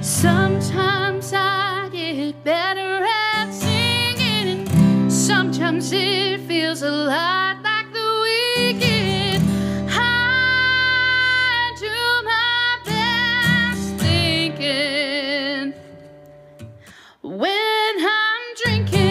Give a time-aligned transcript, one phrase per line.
[0.00, 4.68] Sometimes I get better at singing,
[5.10, 9.44] sometimes it feels a lot like the weekend.
[9.88, 15.74] I do my best thinking
[17.22, 19.10] when I'm drinking.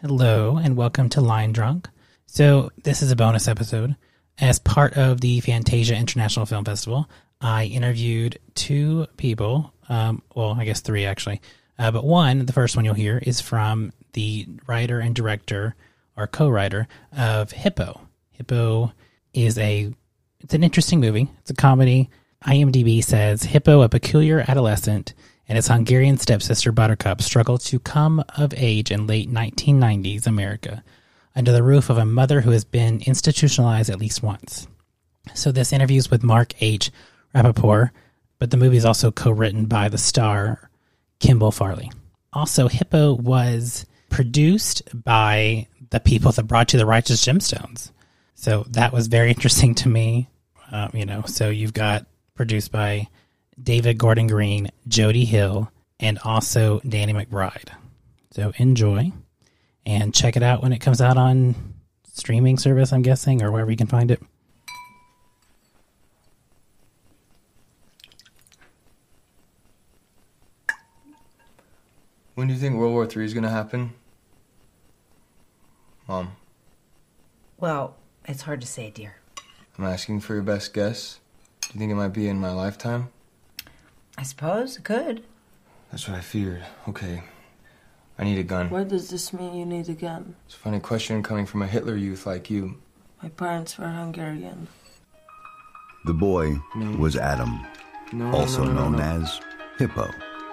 [0.00, 1.90] Hello, and welcome to Line Drunk.
[2.24, 3.96] So, this is a bonus episode.
[4.38, 7.06] As part of the Fantasia International Film Festival,
[7.38, 9.74] I interviewed two people.
[9.90, 11.42] Um, well, I guess three actually.
[11.78, 15.74] Uh, but one, the first one you'll hear, is from the writer and director
[16.16, 18.00] or co-writer of Hippo.
[18.30, 18.90] Hippo
[19.34, 19.92] is a
[20.40, 21.28] it's an interesting movie.
[21.40, 22.08] It's a comedy.
[22.46, 25.12] IMDb says Hippo, a peculiar adolescent,
[25.48, 30.82] and his Hungarian stepsister Buttercup struggle to come of age in late 1990s America
[31.36, 34.66] under the roof of a mother who has been institutionalized at least once.
[35.34, 36.90] So this interview is with Mark H.
[37.34, 37.90] Rapaport,
[38.38, 40.70] but the movie is also co-written by the star
[41.18, 41.90] Kimball Farley.
[42.32, 47.90] Also, Hippo was produced by the people that brought you the Righteous Gemstones.
[48.34, 50.28] So that was very interesting to me.
[50.70, 53.08] Uh, you know, so you've got produced by
[53.62, 57.70] David Gordon Green, Jody Hill, and also Danny McBride.
[58.32, 59.12] So enjoy
[59.86, 61.54] and check it out when it comes out on
[62.12, 64.20] streaming service, I'm guessing, or wherever you can find it.
[72.34, 73.92] When do you think World War III is going to happen?
[76.08, 76.32] Mom,
[77.58, 77.96] Well,
[78.26, 79.16] it's hard to say, dear.
[79.78, 81.20] I'm asking for your best guess.
[81.62, 83.08] Do you think it might be in my lifetime?
[84.16, 85.24] I suppose it could.
[85.90, 86.64] That's what I feared.
[86.88, 87.22] Okay.
[88.18, 88.70] I need a gun.
[88.70, 90.36] Why does this mean you need a gun?
[90.46, 92.76] It's a funny question coming from a Hitler youth like you.
[93.22, 94.68] My parents were Hungarian.
[96.04, 96.92] The boy No.
[96.98, 97.66] was Adam,
[98.12, 99.02] No, no, also no, no, known no.
[99.22, 99.40] as
[99.78, 100.06] Hippo.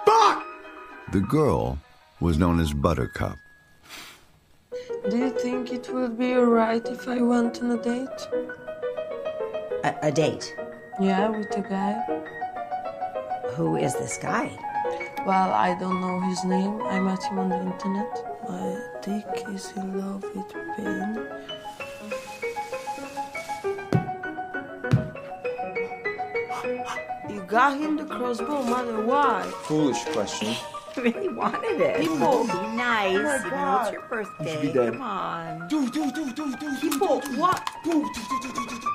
[0.06, 0.44] Fuck!
[1.12, 1.78] The girl
[2.20, 3.36] was known as Buttercup.
[5.08, 8.28] Do you think it would be alright if I went on a date?
[9.84, 10.56] A, a date.
[11.00, 12.02] Yeah, with a guy?
[13.56, 14.50] Who is this guy?
[15.26, 16.80] Well, I don't know his name.
[16.82, 18.12] I met him on the internet.
[18.48, 21.26] My dick is in love with pain.
[27.28, 29.04] You got him the crossbow, mother.
[29.04, 29.42] Why?
[29.64, 30.54] Foolish question.
[30.96, 32.00] I really wanted it.
[32.00, 32.44] People.
[32.44, 33.16] Be nice.
[33.16, 33.82] Oh my even though God.
[33.82, 34.62] it's your birthday.
[34.62, 34.92] be dead.
[34.92, 35.68] Come on.
[35.68, 37.68] do, do, do, do, do, People, what?
[37.84, 38.72] do, do, do, do, do, do.
[38.76, 38.91] I'm a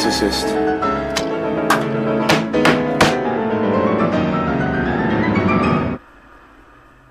[0.00, 0.48] narcissist.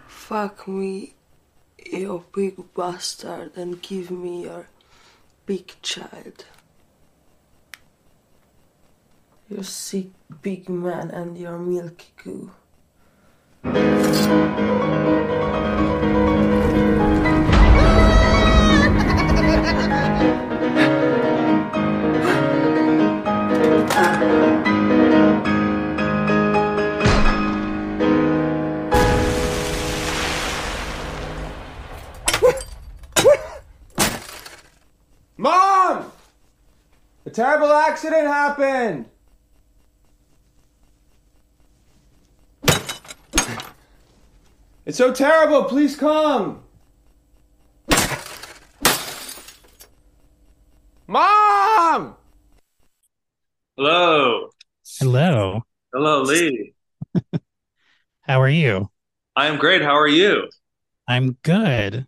[0.07, 1.13] Fuck me,
[1.91, 4.67] you big bastard, and give me your
[5.45, 6.45] big child.
[9.49, 10.07] You sick
[10.41, 12.51] big man and your milky goo.
[37.39, 39.05] Terrible accident happened!
[44.85, 46.63] It's so terrible, please come!
[51.07, 52.17] Mom!
[53.77, 54.49] Hello.
[54.99, 55.61] Hello.
[55.93, 56.73] Hello, Lee.
[58.21, 58.91] How are you?
[59.37, 59.81] I am great.
[59.81, 60.49] How are you?
[61.07, 62.05] I'm good.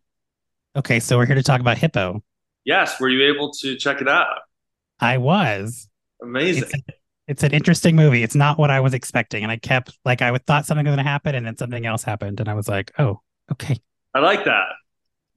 [0.75, 2.21] Okay, so we're here to talk about Hippo.
[2.65, 4.50] Yes, were you able to check it out?
[5.01, 5.87] I was.
[6.21, 6.63] Amazing.
[6.63, 8.23] It's, it's an interesting movie.
[8.23, 11.03] It's not what I was expecting, and I kept like I thought something was going
[11.03, 13.21] to happen, and then something else happened, and I was like, "Oh,
[13.51, 13.79] okay."
[14.13, 14.67] I like that.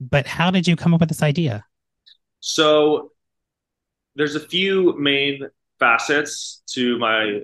[0.00, 1.64] But how did you come up with this idea?
[2.40, 3.12] So
[4.16, 7.42] there's a few main facets to my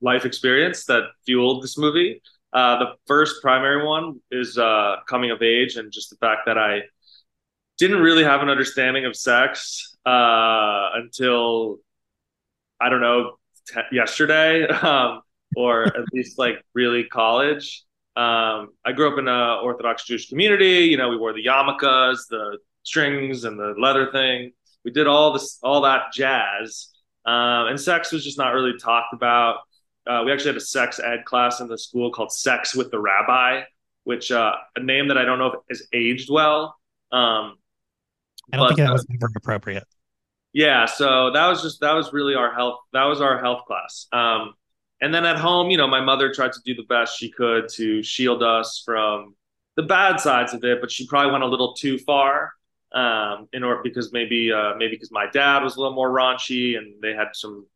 [0.00, 2.22] life experience that fueled this movie.
[2.52, 6.58] Uh, the first primary one is uh, coming of age and just the fact that
[6.58, 6.82] I
[7.78, 11.78] didn't really have an understanding of sex uh, until
[12.80, 13.36] I don't know
[13.68, 15.22] t- yesterday, um,
[15.56, 17.84] or at least like really college.
[18.14, 20.86] Um, I grew up in a Orthodox Jewish community.
[20.86, 24.52] You know, we wore the yarmulkes, the strings, and the leather thing.
[24.84, 26.88] We did all this, all that jazz,
[27.24, 29.60] um, and sex was just not really talked about.
[30.06, 32.98] Uh, we actually had a sex ed class in the school called Sex with the
[32.98, 33.62] Rabbi,
[34.02, 36.76] which uh, a name that I don't know if has aged well.
[37.12, 37.56] Um,
[38.52, 39.84] I don't but, think that uh, was ever appropriate.
[40.52, 42.80] yeah, so that was just that was really our health.
[42.92, 44.06] That was our health class.
[44.12, 44.54] Um,
[45.00, 47.68] and then at home, you know, my mother tried to do the best she could
[47.74, 49.34] to shield us from
[49.76, 52.52] the bad sides of it, but she probably went a little too far.
[52.94, 56.76] Um, in order because maybe uh, maybe because my dad was a little more raunchy
[56.76, 57.66] and they had some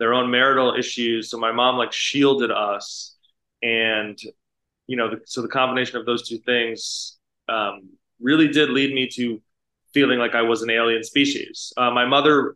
[0.00, 3.16] their own marital issues, so my mom like shielded us,
[3.62, 4.18] and
[4.88, 7.16] you know, the, so the combination of those two things
[7.48, 7.90] um,
[8.20, 9.40] really did lead me to
[9.96, 11.72] feeling like I was an alien species.
[11.74, 12.54] Uh, my mother,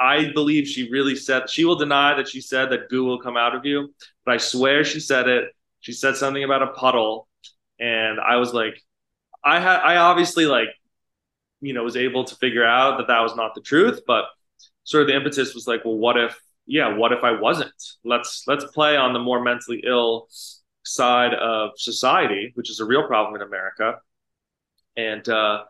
[0.00, 3.36] I believe she really said, she will deny that she said that goo will come
[3.36, 3.94] out of you,
[4.24, 5.44] but I swear she said it.
[5.78, 7.28] She said something about a puddle.
[7.78, 8.82] And I was like,
[9.44, 10.66] I had, I obviously like,
[11.60, 14.24] you know, was able to figure out that that was not the truth, but
[14.82, 16.36] sort of the impetus was like, well, what if,
[16.66, 17.80] yeah, what if I wasn't?
[18.04, 20.26] Let's, let's play on the more mentally ill
[20.82, 23.98] side of society, which is a real problem in America.
[24.96, 25.64] And, uh,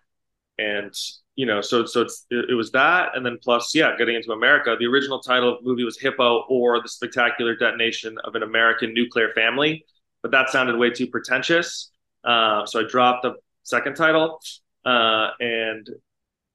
[0.60, 0.94] and
[1.36, 2.12] you know so so it,
[2.50, 5.68] it, was that and then plus yeah getting into america the original title of the
[5.68, 9.84] movie was hippo or the spectacular detonation of an american nuclear family
[10.22, 11.90] but that sounded way too pretentious.
[12.22, 14.40] Uh, so i dropped the second title
[14.84, 15.88] uh, and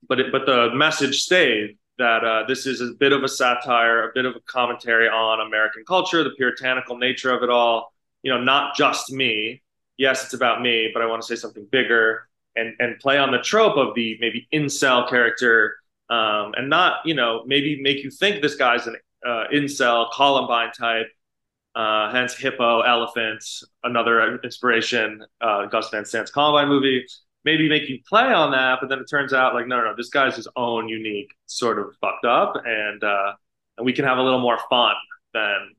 [0.07, 4.09] but it, but the message stayed that uh, this is a bit of a satire
[4.09, 7.91] a bit of a commentary on american culture the puritanical nature of it all.
[8.21, 9.63] You know not just me.
[9.97, 13.31] Yes it's about me but i want to say something bigger and and play on
[13.31, 15.75] the trope of the maybe incel character
[16.09, 20.71] um, and not you know maybe make you think this guy's an uh, incel Columbine
[20.71, 21.07] type.
[21.75, 23.43] Uh, hence Hippo, Elephant,
[23.83, 27.05] another inspiration, uh, Gus Van Sant's Columbine movie.
[27.43, 29.95] Maybe make you play on that, but then it turns out like no, no, no,
[29.95, 33.33] this guy's his own unique sort of fucked up, and uh,
[33.77, 34.95] and we can have a little more fun
[35.33, 35.75] than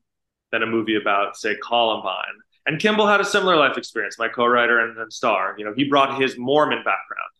[0.51, 2.23] than a movie about say Columbine.
[2.67, 5.55] And Kimball had a similar life experience, my co-writer and, and star.
[5.57, 7.31] You know, he brought his Mormon background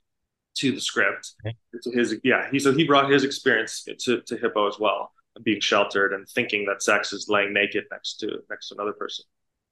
[0.56, 1.34] to the script.
[1.46, 1.56] Okay.
[1.94, 5.12] His yeah, he so he brought his experience to, to Hippo as well,
[5.44, 9.26] being sheltered and thinking that sex is laying naked next to next to another person.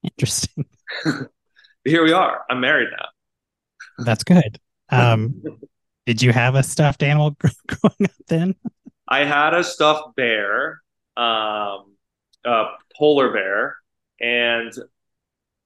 [0.04, 0.66] Interesting.
[1.86, 2.42] Here we are.
[2.50, 4.04] I'm married now.
[4.04, 4.60] That's good.
[4.92, 5.42] Um,
[6.06, 7.36] did you have a stuffed animal
[7.68, 8.56] growing up then?
[9.08, 10.80] I had a stuffed bear,
[11.18, 11.96] um,
[12.46, 12.66] a
[12.96, 13.78] polar bear,
[14.22, 14.72] and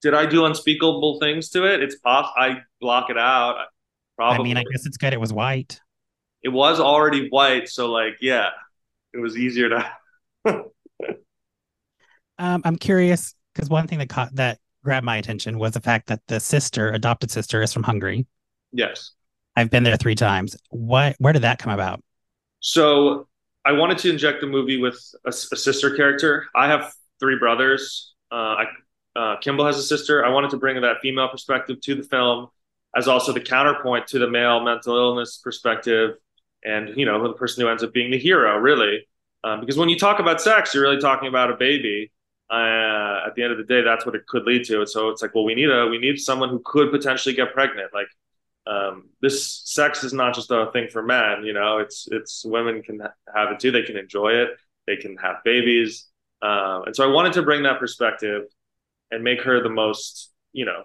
[0.01, 1.81] did I do unspeakable things to it?
[1.81, 2.33] It's pop.
[2.37, 3.65] I block it out.
[4.15, 4.39] Probably.
[4.39, 5.13] I mean, I guess it's good.
[5.13, 5.79] It was white.
[6.43, 8.49] It was already white, so like, yeah,
[9.13, 9.91] it was easier to.
[12.37, 16.07] um, I'm curious because one thing that caught that grabbed my attention was the fact
[16.07, 18.25] that the sister, adopted sister, is from Hungary.
[18.71, 19.11] Yes,
[19.55, 20.55] I've been there three times.
[20.69, 21.15] What?
[21.19, 22.01] Where did that come about?
[22.61, 23.27] So
[23.65, 26.47] I wanted to inject the movie with a, a sister character.
[26.55, 28.13] I have three brothers.
[28.31, 28.65] Uh, I
[29.19, 30.25] uh, Kimball has a sister.
[30.25, 32.47] I wanted to bring that female perspective to the film
[32.95, 36.11] as also the counterpoint to the male mental illness perspective
[36.63, 39.05] and you know the person who ends up being the hero really.
[39.43, 42.11] Um, because when you talk about sex you're really talking about a baby.
[42.51, 44.79] Uh, at the end of the day that's what it could lead to.
[44.79, 47.53] And so it's like well we need a we need someone who could potentially get
[47.53, 47.93] pregnant.
[47.93, 48.07] Like
[48.67, 52.81] um, this sex is not just a thing for men you know it's it's women
[52.81, 53.01] can
[53.35, 53.71] have it too.
[53.71, 54.51] They can enjoy it.
[54.87, 56.05] They can have babies.
[56.41, 58.43] Um, and so i wanted to bring that perspective
[59.11, 60.83] and make her the most, you know,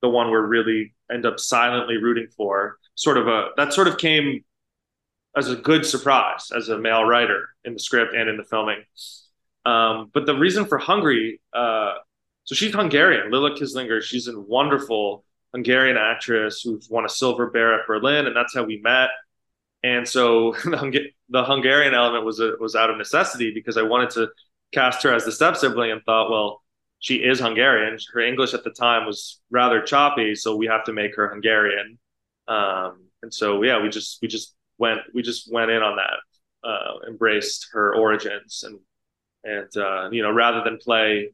[0.00, 2.78] the one we're really end up silently rooting for.
[2.94, 4.44] Sort of a that sort of came
[5.36, 8.84] as a good surprise as a male writer in the script and in the filming.
[9.64, 11.94] Um, but the reason for Hungary, uh,
[12.44, 14.02] so she's Hungarian, Lilla Kizlinger.
[14.02, 18.64] She's a wonderful Hungarian actress who's won a silver bear at Berlin, and that's how
[18.64, 19.10] we met.
[19.84, 20.94] And so the, Hung-
[21.28, 24.28] the Hungarian element was a, was out of necessity because I wanted to
[24.72, 26.61] cast her as the step sibling and thought, well,
[27.02, 27.98] she is Hungarian.
[28.14, 31.98] Her English at the time was rather choppy, so we have to make her Hungarian.
[32.46, 36.68] Um, and so yeah, we just we just went we just went in on that,
[36.68, 38.78] uh, embraced her origins, and
[39.42, 41.32] and uh, you know rather than play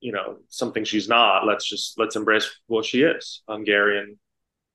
[0.00, 4.18] you know something she's not, let's just let's embrace what she is, Hungarian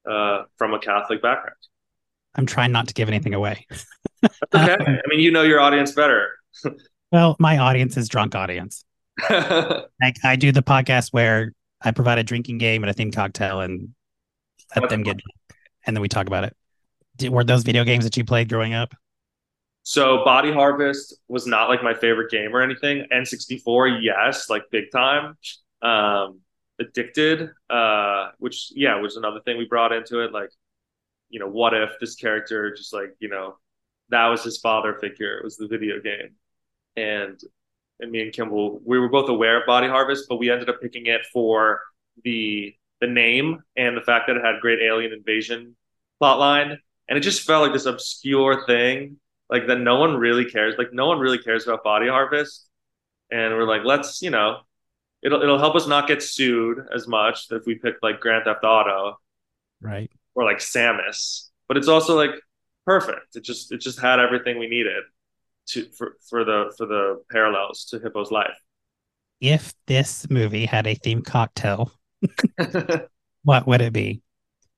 [0.10, 1.58] uh, from a Catholic background.
[2.34, 3.68] I'm trying not to give anything away.
[4.24, 4.32] Okay.
[4.80, 6.32] I mean, you know your audience better.
[7.12, 8.84] well, my audience is drunk audience.
[9.30, 13.62] I, I do the podcast where I provide a drinking game and a themed cocktail
[13.62, 13.94] and
[14.76, 15.18] let them get
[15.86, 16.56] and then we talk about it.
[17.18, 18.94] Did, were those video games that you played growing up?
[19.84, 23.06] So Body Harvest was not like my favorite game or anything.
[23.12, 25.38] N64, yes, like big time.
[25.82, 26.40] Um,
[26.80, 30.32] Addicted, uh, which yeah, was another thing we brought into it.
[30.32, 30.50] Like,
[31.30, 33.58] you know, what if this character just like you know
[34.10, 35.38] that was his father figure.
[35.38, 36.36] It was the video game,
[36.96, 37.40] and
[38.04, 40.82] and me and Kimball, we were both aware of Body Harvest, but we ended up
[40.82, 41.82] picking it for
[42.24, 45.76] the the name and the fact that it had great alien invasion
[46.22, 46.78] plotline,
[47.10, 49.18] and it just felt like this obscure thing,
[49.50, 50.76] like that no one really cares.
[50.78, 52.68] Like no one really cares about Body Harvest,
[53.32, 54.60] and we're like, let's you know,
[55.24, 58.64] it'll it'll help us not get sued as much if we pick like Grand Theft
[58.64, 59.18] Auto
[59.82, 60.10] Right.
[60.36, 62.32] or like Samus, but it's also like
[62.86, 63.36] perfect.
[63.36, 65.04] It just it just had everything we needed
[65.68, 68.58] to for for the for the parallels to Hippo's life.
[69.42, 71.92] If this movie had a theme cocktail,
[73.44, 74.22] what would it be?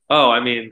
[0.10, 0.72] oh, I mean,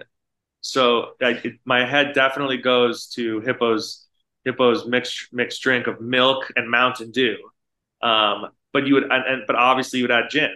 [0.61, 4.07] so like it, my head definitely goes to Hippo's
[4.47, 7.37] Hippo's mixed mixed drink of milk and Mountain Dew.
[8.01, 10.55] Um, but you would and, and but obviously you would add gin.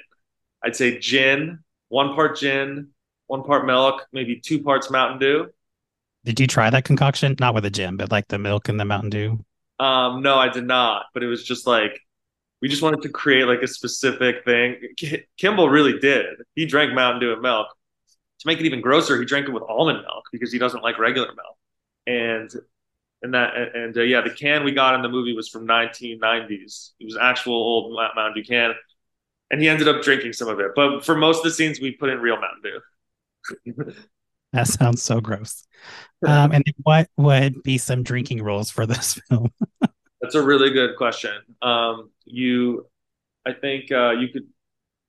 [0.64, 1.60] I'd say gin,
[1.90, 2.90] one part gin,
[3.28, 5.50] one part milk, maybe two parts Mountain Dew.
[6.28, 7.38] Did you try that concoction?
[7.40, 9.46] Not with a gin, but like the milk and the Mountain Dew.
[9.80, 11.06] Um, no, I did not.
[11.14, 12.02] But it was just like
[12.62, 14.76] we just wanted to create like a specific thing.
[14.98, 16.26] K- Kimball really did.
[16.54, 17.68] He drank Mountain Dew and milk.
[18.42, 21.00] To make it even grosser, he drank it with almond milk because he doesn't like
[21.00, 21.58] regular milk.
[22.08, 22.52] And
[23.22, 25.66] and that and, and uh, yeah, the can we got in the movie was from
[25.66, 26.92] 1990s.
[27.00, 28.74] It was actual old Mountain Dew can,
[29.50, 30.72] and he ended up drinking some of it.
[30.76, 32.82] But for most of the scenes, we put in real Mountain
[33.76, 33.94] Dew.
[34.54, 35.66] That sounds so gross.
[36.26, 39.52] Um, and what would be some drinking rules for this film?
[40.22, 41.34] That's a really good question.
[41.62, 42.88] Um, you,
[43.46, 44.48] I think uh, you could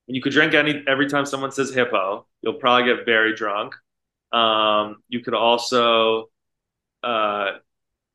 [0.07, 2.27] you could drink any every time someone says hippo.
[2.43, 3.75] You'll probably get very drunk.
[4.33, 6.31] Um, you could also
[7.03, 7.53] uh,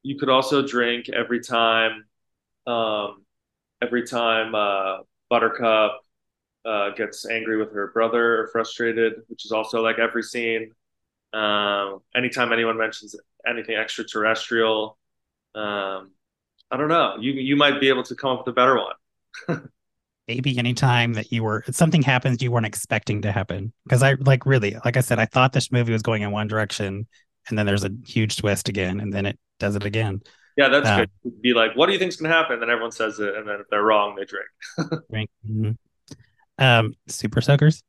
[0.04, 2.06] you could also drink every time
[2.68, 3.26] um,
[3.82, 5.00] every time uh,
[5.30, 6.02] Buttercup
[6.66, 10.72] uh, gets angry with her brother or frustrated, which is also like every scene.
[11.34, 13.16] Um, anytime anyone mentions
[13.48, 14.98] anything extraterrestrial,
[15.56, 16.12] um,
[16.72, 17.18] I don't know.
[17.20, 19.70] You you might be able to come up with a better one.
[20.28, 23.74] Maybe anytime that you were something happens you weren't expecting to happen.
[23.84, 26.48] Because I like really, like I said, I thought this movie was going in one
[26.48, 27.08] direction,
[27.50, 30.22] and then there's a huge twist again, and then it does it again.
[30.56, 31.42] Yeah, that's Um, good.
[31.42, 32.60] Be like, what do you think's gonna happen?
[32.62, 34.48] Then everyone says it, and then if they're wrong, they drink.
[35.10, 35.30] Right?
[35.50, 35.78] Mhm.
[36.58, 37.84] Um, super soakers.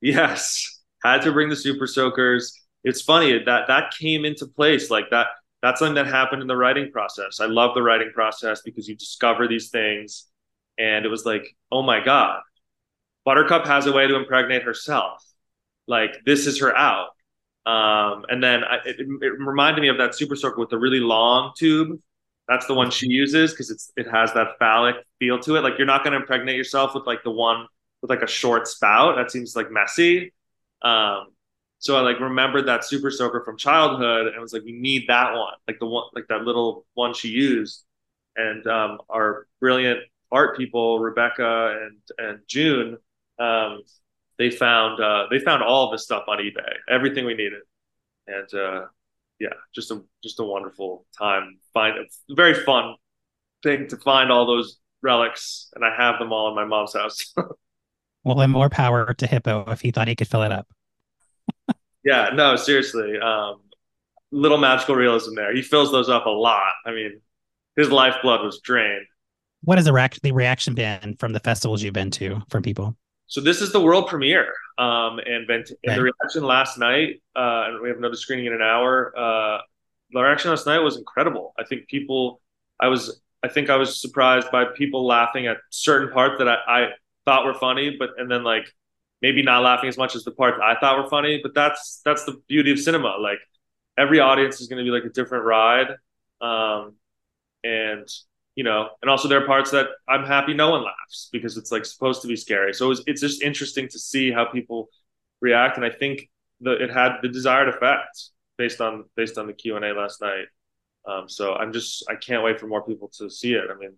[0.00, 0.75] Yes,
[1.12, 2.58] had to bring the super soakers.
[2.84, 5.28] It's funny that that came into place like that.
[5.62, 7.40] That's something that happened in the writing process.
[7.40, 10.26] I love the writing process because you discover these things,
[10.78, 12.40] and it was like, oh my god,
[13.24, 15.22] Buttercup has a way to impregnate herself.
[15.88, 17.08] Like this is her out.
[17.66, 21.00] Um, and then I, it, it reminded me of that super soaker with the really
[21.00, 22.00] long tube.
[22.48, 25.62] That's the one she uses because it's it has that phallic feel to it.
[25.62, 27.66] Like you're not going to impregnate yourself with like the one
[28.00, 29.16] with like a short spout.
[29.16, 30.32] That seems like messy.
[30.82, 31.28] Um,
[31.78, 35.34] so I like remembered that super soaker from childhood and was like, we need that
[35.34, 37.84] one, like the one, like that little one she used.
[38.36, 40.00] And um, our brilliant
[40.32, 42.98] art people, Rebecca and and June,
[43.38, 43.82] um,
[44.38, 47.62] they found uh, they found all of this stuff on eBay, everything we needed,
[48.26, 48.86] and uh,
[49.38, 51.58] yeah, just a just a wonderful time.
[51.72, 52.96] Find a very fun
[53.62, 57.34] thing to find all those relics, and I have them all in my mom's house.
[58.26, 60.66] Well, then more power to Hippo if he thought he could fill it up.
[62.04, 63.60] yeah, no, seriously, um,
[64.32, 65.54] little magical realism there.
[65.54, 66.72] He fills those up a lot.
[66.84, 67.20] I mean,
[67.76, 69.06] his lifeblood was drained.
[69.62, 72.96] What has the, reac- the reaction been from the festivals you've been to from people?
[73.28, 77.66] So this is the world premiere, um, and, Vent- and the reaction last night, uh,
[77.68, 79.16] and we have another screening in an hour.
[79.16, 79.58] Uh,
[80.10, 81.54] the reaction last night was incredible.
[81.60, 82.40] I think people,
[82.80, 86.56] I was, I think I was surprised by people laughing at certain parts that I,
[86.66, 86.88] I
[87.26, 88.72] thought were funny, but and then like
[89.20, 91.40] maybe not laughing as much as the parts I thought were funny.
[91.42, 93.16] But that's that's the beauty of cinema.
[93.20, 93.40] Like
[93.98, 95.88] every audience is going to be like a different ride,
[96.40, 96.94] um,
[97.64, 98.08] and
[98.54, 101.70] you know, and also there are parts that I'm happy no one laughs because it's
[101.70, 102.72] like supposed to be scary.
[102.72, 104.88] So it's, it's just interesting to see how people
[105.40, 106.30] react, and I think
[106.60, 110.22] the it had the desired effect based on based on the Q and A last
[110.22, 110.46] night.
[111.06, 113.64] Um, so I'm just I can't wait for more people to see it.
[113.70, 113.96] I mean,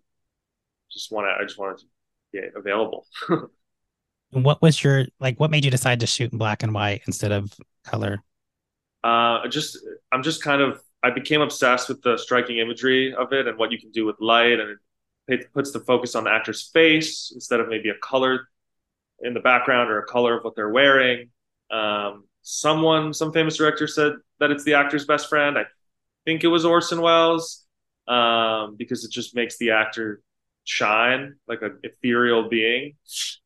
[0.91, 1.85] just want to I just wanted to
[2.31, 3.05] be available.
[4.31, 5.39] And what was your like?
[5.39, 7.51] What made you decide to shoot in black and white instead of
[7.83, 8.23] color?
[9.03, 9.77] uh, just
[10.11, 13.71] I'm just kind of I became obsessed with the striking imagery of it and what
[13.71, 14.77] you can do with light, and
[15.27, 18.49] it puts the focus on the actor's face instead of maybe a color
[19.21, 21.29] in the background or a color of what they're wearing.
[21.71, 25.57] Um, someone, some famous director said that it's the actor's best friend.
[25.57, 25.65] I
[26.25, 27.65] think it was Orson Welles
[28.07, 30.21] um, because it just makes the actor
[30.69, 32.95] shine like an ethereal being.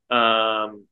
[0.09, 0.87] Um,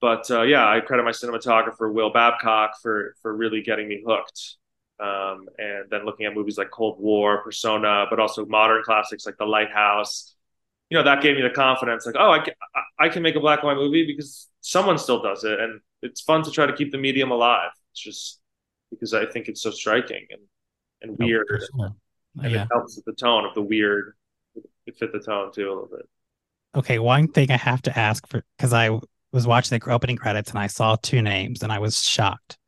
[0.00, 4.56] but uh, yeah, I credit my cinematographer Will Babcock for for really getting me hooked.
[5.00, 9.36] um, and then looking at movies like Cold War, Persona, but also modern classics like
[9.38, 10.36] The Lighthouse.
[10.90, 12.54] You know, that gave me the confidence, like, oh, I can,
[12.98, 16.20] I can make a black and white movie because someone still does it, and it's
[16.20, 17.70] fun to try to keep the medium alive.
[17.92, 18.40] It's just
[18.90, 20.42] because I think it's so striking and
[21.02, 21.90] and weird, sure.
[22.42, 22.62] and Yeah.
[22.62, 24.14] it helps with the tone of the weird.
[24.86, 26.08] It fit the tone too a little bit.
[26.76, 28.98] Okay, one thing I have to ask for because I
[29.32, 32.58] was watching the opening credits and I saw two names and I was shocked.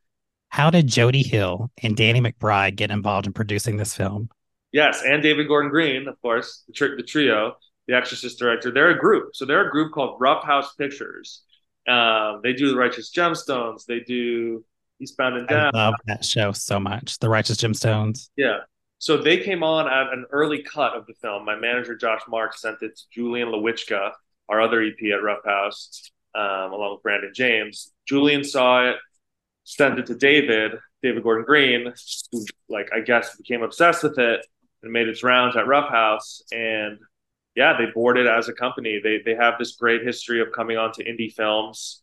[0.49, 4.29] How did Jody Hill and Danny McBride get involved in producing this film?
[4.71, 7.55] Yes, and David Gordon Green, of course, the, tri- the trio,
[7.87, 8.71] the Exorcist director.
[8.71, 9.35] They're a group.
[9.35, 11.43] So they're a group called Rough House Pictures.
[11.87, 13.85] Um, they do The Righteous Gemstones.
[13.85, 14.63] They do
[14.99, 15.71] Eastbound and Down.
[15.73, 17.17] I love that show so much.
[17.19, 18.29] The Righteous Gemstones.
[18.35, 18.59] Yeah.
[18.99, 21.45] So they came on at an early cut of the film.
[21.45, 24.11] My manager, Josh Mark, sent it to Julian Lewichka,
[24.49, 27.91] our other EP at Rough House, um, along with Brandon James.
[28.07, 28.95] Julian saw it,
[29.65, 30.73] sent it to David,
[31.03, 31.93] David Gordon Green,
[32.31, 34.45] who, like, I guess became obsessed with it
[34.81, 36.41] and made its rounds at Rough House.
[36.51, 36.97] And
[37.55, 38.99] yeah, they boarded as a company.
[39.03, 42.01] They, they have this great history of coming on to indie films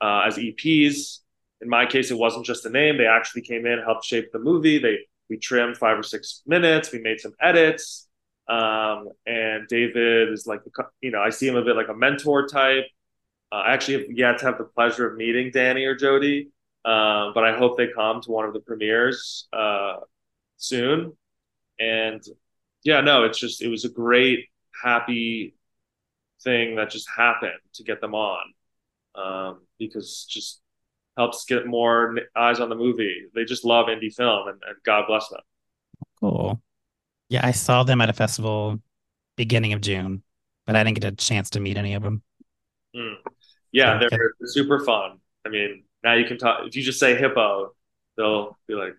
[0.00, 1.18] uh, as EPs.
[1.60, 2.96] In my case, it wasn't just a name.
[2.96, 4.78] They actually came in, helped shape the movie.
[4.78, 6.92] They we trimmed five or six minutes.
[6.92, 8.08] We made some edits.
[8.48, 10.60] Um, and David is like,
[11.00, 12.84] you know, I see him a bit like a mentor type.
[13.52, 16.50] Uh, I actually have yet to have the pleasure of meeting Danny or Jody,
[16.84, 19.96] um, but I hope they come to one of the premieres uh,
[20.56, 21.16] soon.
[21.78, 22.22] And
[22.82, 24.46] yeah, no, it's just, it was a great,
[24.82, 25.54] happy
[26.42, 28.44] thing that just happened to get them on
[29.14, 30.60] um, because just
[31.16, 33.26] helps get more eyes on the movie.
[33.34, 35.40] They just love indie film, and, and God bless them.
[36.18, 36.60] Cool.
[37.28, 38.80] Yeah, I saw them at a festival
[39.36, 40.22] beginning of June,
[40.66, 42.22] but I didn't get a chance to meet any of them.
[42.94, 43.16] Mm.
[43.72, 45.18] Yeah, they're super fun.
[45.46, 46.66] I mean, now you can talk.
[46.66, 47.74] If you just say hippo,
[48.16, 48.94] they'll be like,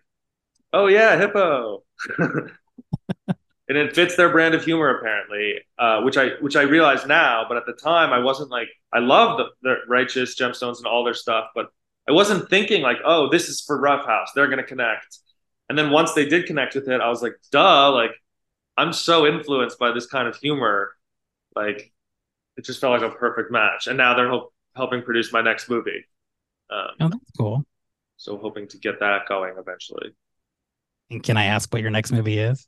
[0.72, 1.84] "Oh yeah, hippo,"
[2.18, 7.46] and it fits their brand of humor apparently, uh, which I which I realize now.
[7.48, 11.03] But at the time, I wasn't like I love the, the righteous gemstones and all
[11.03, 11.68] their stuff, but
[12.12, 14.32] I wasn't thinking like, "Oh, this is for Rough House.
[14.36, 15.18] They're gonna connect."
[15.70, 18.12] And then once they did connect with it, I was like, "Duh!" Like
[18.78, 20.92] I'm so influenced by this kind of humor,
[21.56, 21.94] like
[22.58, 23.88] it just felt like a perfect match.
[23.88, 26.06] And now they're help, helping produce my next movie.
[26.70, 27.66] Um, Oh, that's cool.
[28.18, 30.14] so hoping to get that going eventually.
[31.10, 32.68] And can I ask what your next movie is?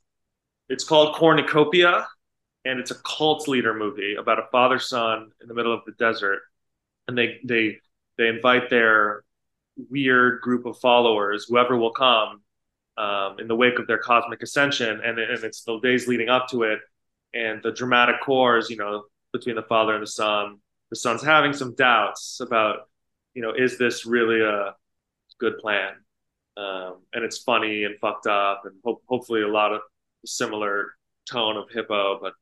[0.68, 2.06] It's called Cornucopia,
[2.64, 5.92] and it's a cult leader movie about a father son in the middle of the
[5.92, 6.40] desert,
[7.08, 7.78] and they they
[8.16, 9.24] they invite their
[9.90, 12.42] weird group of followers, whoever will come,
[12.96, 16.48] um, in the wake of their cosmic ascension, and and it's the days leading up
[16.48, 16.80] to it,
[17.34, 20.58] and the dramatic cores, you know, between the father and the son.
[20.90, 22.88] The son's having some doubts about,
[23.34, 24.74] you know, is this really a
[25.40, 25.94] good plan?
[26.56, 29.80] Um, and it's funny and fucked up, and ho- hopefully a lot of
[30.24, 30.94] similar
[31.28, 32.34] tone of hippo, but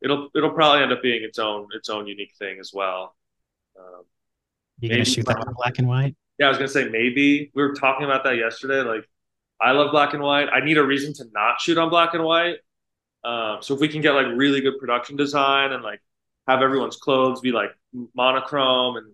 [0.00, 3.14] it'll it'll probably end up being its own its own unique thing as well.
[3.78, 4.04] Um,
[4.80, 6.16] You gonna shoot that in black and white?
[6.38, 8.80] Yeah, I was gonna say maybe we were talking about that yesterday.
[8.80, 9.08] Like,
[9.60, 10.48] I love black and white.
[10.48, 12.56] I need a reason to not shoot on black and white.
[13.24, 16.00] Um, so if we can get like really good production design and like
[16.46, 17.70] have everyone's clothes be like
[18.14, 19.12] monochrome and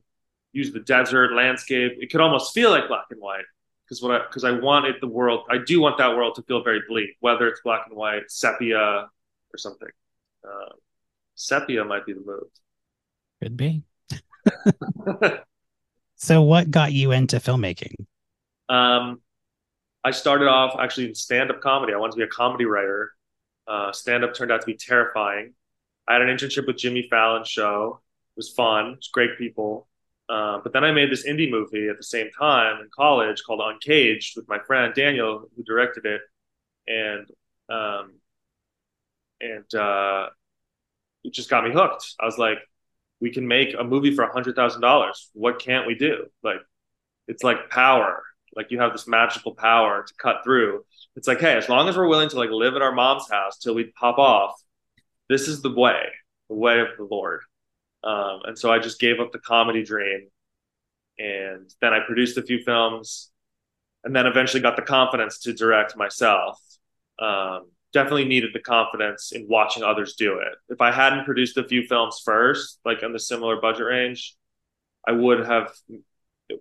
[0.52, 3.44] use the desert landscape, it could almost feel like black and white.
[3.84, 6.62] Because what I because I wanted the world, I do want that world to feel
[6.62, 9.88] very bleak, whether it's black and white, sepia, or something.
[10.46, 10.74] Uh,
[11.34, 12.48] sepia might be the move.
[13.42, 13.82] Could be.
[16.24, 18.06] So, what got you into filmmaking?
[18.70, 19.20] Um,
[20.02, 21.92] I started off actually in stand-up comedy.
[21.92, 23.12] I wanted to be a comedy writer.
[23.68, 25.52] Uh, stand-up turned out to be terrifying.
[26.08, 28.00] I had an internship with Jimmy Fallon's show.
[28.36, 28.92] It was fun.
[28.92, 29.86] It was great people.
[30.30, 33.60] Uh, but then I made this indie movie at the same time in college called
[33.62, 36.22] Uncaged with my friend Daniel, who directed it,
[36.86, 37.26] and
[37.68, 38.14] um,
[39.42, 40.28] and uh,
[41.22, 42.14] it just got me hooked.
[42.18, 42.60] I was like,
[43.24, 45.30] we can make a movie for a hundred thousand dollars.
[45.32, 46.26] What can't we do?
[46.42, 46.58] Like,
[47.26, 48.22] it's like power.
[48.54, 50.84] Like you have this magical power to cut through.
[51.16, 53.56] It's like, hey, as long as we're willing to like live at our mom's house
[53.56, 54.52] till we pop off,
[55.30, 56.02] this is the way,
[56.50, 57.40] the way of the Lord.
[58.02, 60.28] Um, and so I just gave up the comedy dream,
[61.18, 63.30] and then I produced a few films,
[64.04, 66.60] and then eventually got the confidence to direct myself.
[67.18, 70.52] Um, definitely needed the confidence in watching others do it.
[70.68, 74.34] If I hadn't produced a few films first, like in the similar budget range,
[75.06, 75.72] I would have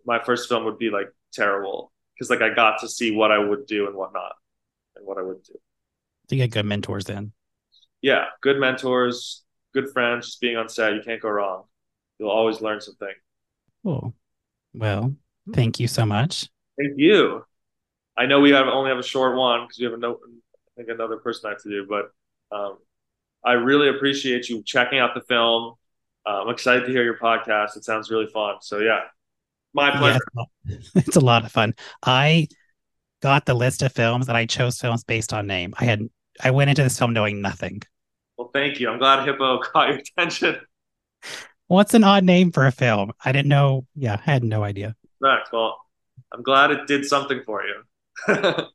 [0.06, 3.40] my first film would be like terrible because like I got to see what I
[3.40, 4.34] would do and what not
[4.96, 5.60] and what I wouldn't do.
[6.30, 7.34] You get good mentors then.
[8.02, 9.44] Yeah, good mentors,
[9.74, 11.64] good friends, just being on set, you can't go wrong.
[12.20, 13.14] You'll always learn something.
[13.84, 14.14] Cool.
[14.74, 15.16] Well,
[15.54, 16.50] thank you so much.
[16.78, 17.46] Thank you.
[18.16, 20.18] I know we have only have a short one because we have a no, I
[20.76, 22.12] think another person I have to do, but
[22.56, 22.78] um,
[23.44, 25.76] I really appreciate you checking out the film.
[26.26, 27.76] Uh, I'm excited to hear your podcast.
[27.76, 28.56] It sounds really fun.
[28.62, 29.02] So yeah,
[29.74, 30.20] my pleasure.
[30.66, 31.74] Yeah, it's a lot of fun.
[32.06, 32.48] I
[33.22, 35.74] got the list of films and I chose films based on name.
[35.78, 36.08] I had
[36.42, 37.82] I went into this film knowing nothing.
[38.38, 38.90] Well, thank you.
[38.90, 40.58] I'm glad Hippo caught your attention.
[41.68, 43.12] What's an odd name for a film?
[43.24, 43.86] I didn't know.
[43.96, 44.96] Yeah, I had no idea.
[45.20, 45.44] Right.
[45.52, 45.80] Well,
[46.34, 48.68] I'm glad it did something for you.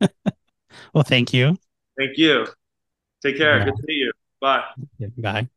[0.92, 1.56] well, thank you.
[1.98, 2.46] Thank you.
[3.22, 3.64] Take care.
[3.64, 4.12] Good to see you.
[4.40, 4.64] Bye.
[5.18, 5.48] Bye.